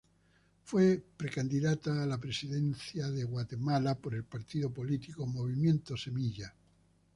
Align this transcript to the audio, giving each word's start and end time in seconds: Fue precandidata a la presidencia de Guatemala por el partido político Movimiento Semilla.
Fue 0.63 0.99
precandidata 1.15 2.01
a 2.01 2.07
la 2.07 2.17
presidencia 2.17 3.07
de 3.11 3.23
Guatemala 3.23 3.93
por 3.93 4.15
el 4.15 4.23
partido 4.23 4.71
político 4.73 5.27
Movimiento 5.27 5.95
Semilla. 5.95 6.51